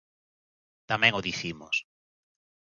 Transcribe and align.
Tamén 0.89 1.13
o 1.19 1.25
dicimos. 1.29 1.75